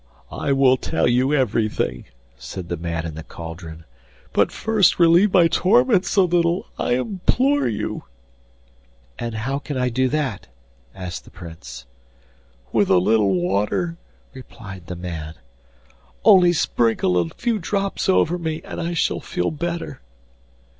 [0.31, 2.05] 'I will tell you everything,'
[2.35, 3.85] said the man in the cauldron;
[4.33, 8.05] 'but first relieve my torments a little, I implore you.'
[9.19, 10.47] 'And how can I do that?'
[10.95, 11.85] asked the Prince.
[12.73, 13.97] 'With a little water,'
[14.33, 15.35] replied the man;
[16.25, 20.01] 'only sprinkle a few drops over me and I shall feel better.